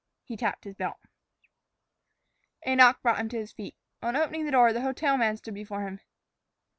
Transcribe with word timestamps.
He 0.23 0.35
tapped 0.35 0.63
his 0.63 0.73
belt. 0.73 0.97
A 2.65 2.73
knock 2.75 3.03
brought 3.03 3.19
him 3.19 3.29
to 3.29 3.37
his 3.37 3.51
feet. 3.51 3.75
On 4.01 4.15
opening 4.15 4.45
the 4.45 4.51
door, 4.51 4.73
the 4.73 4.81
hotel 4.81 5.15
man 5.15 5.37
stood 5.37 5.53
before 5.53 5.85
him. 5.87 5.99